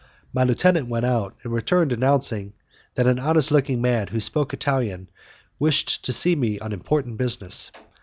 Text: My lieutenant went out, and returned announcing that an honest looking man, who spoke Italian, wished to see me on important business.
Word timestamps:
My 0.33 0.43
lieutenant 0.43 0.87
went 0.89 1.05
out, 1.05 1.35
and 1.43 1.53
returned 1.53 1.91
announcing 1.93 2.53
that 2.95 3.05
an 3.05 3.19
honest 3.19 3.51
looking 3.51 3.81
man, 3.83 4.07
who 4.07 4.19
spoke 4.19 4.51
Italian, 4.51 5.09
wished 5.59 6.03
to 6.05 6.11
see 6.11 6.35
me 6.35 6.57
on 6.57 6.73
important 6.73 7.19
business. 7.19 7.69